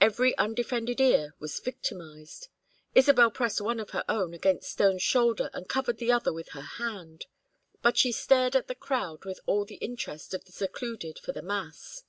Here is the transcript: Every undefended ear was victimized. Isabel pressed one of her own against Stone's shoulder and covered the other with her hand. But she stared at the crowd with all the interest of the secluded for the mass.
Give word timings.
Every 0.00 0.38
undefended 0.38 1.00
ear 1.00 1.34
was 1.40 1.58
victimized. 1.58 2.46
Isabel 2.94 3.32
pressed 3.32 3.60
one 3.60 3.80
of 3.80 3.90
her 3.90 4.04
own 4.08 4.32
against 4.32 4.70
Stone's 4.70 5.02
shoulder 5.02 5.50
and 5.52 5.68
covered 5.68 5.98
the 5.98 6.12
other 6.12 6.32
with 6.32 6.50
her 6.50 6.60
hand. 6.60 7.26
But 7.82 7.98
she 7.98 8.12
stared 8.12 8.54
at 8.54 8.68
the 8.68 8.76
crowd 8.76 9.24
with 9.24 9.40
all 9.46 9.64
the 9.64 9.74
interest 9.82 10.34
of 10.34 10.44
the 10.44 10.52
secluded 10.52 11.18
for 11.18 11.32
the 11.32 11.42
mass. 11.42 12.04